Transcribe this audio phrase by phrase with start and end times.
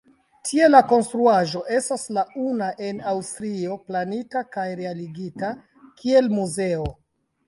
[0.49, 5.53] Tiel la konstruaĵo estas la una en Aŭstrio planita kaj realigita
[6.01, 6.89] kiel muzeo.